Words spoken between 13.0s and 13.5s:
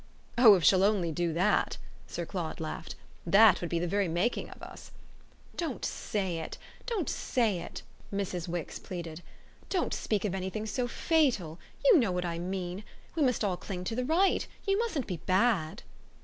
We must